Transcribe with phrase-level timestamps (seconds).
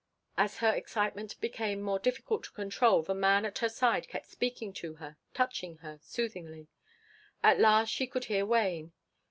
[0.35, 4.73] As her excitement became more difficult to control the man at her side kept speaking
[4.81, 6.69] to her touching her soothingly.
[7.43, 8.93] At last she could hear Wayne.